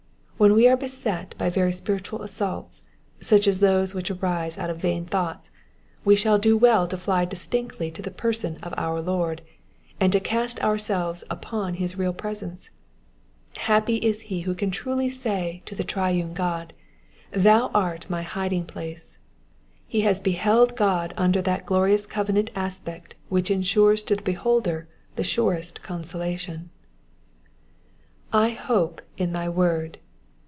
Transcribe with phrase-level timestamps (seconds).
[0.41, 2.81] When we are beset by very apirituid assaults,
[3.19, 5.51] such ks those which arise out of vain thoughts,
[6.03, 9.43] we shall do well to fly distinctly to the person of our Lord,
[9.99, 12.71] and to cast ourselves upon bis real Sresence.
[13.55, 16.71] Happy is he who can truly say to the triune CJod,
[17.03, 18.99] *' Thon art my iding placo."
[19.85, 24.87] He has beheld God under that glorious covenant aspect which ensures to the beholder
[25.17, 26.71] the surest consolation.
[28.33, 29.97] *^J hope in thy icord.